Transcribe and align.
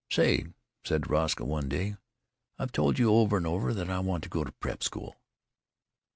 "Say," 0.11 0.37
he 0.37 0.47
said 0.83 1.03
to 1.03 1.09
Roscoe 1.11 1.45
one 1.45 1.69
day, 1.69 1.95
"I've 2.57 2.71
told 2.71 2.97
you 2.97 3.11
over 3.13 3.37
and 3.37 3.45
over 3.45 3.71
that 3.71 3.87
I 3.91 3.99
want 3.99 4.23
to 4.23 4.31
go 4.31 4.43
to 4.43 4.51
prep 4.51 4.81
school." 4.81 5.15